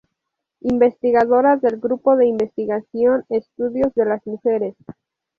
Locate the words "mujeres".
4.25-4.73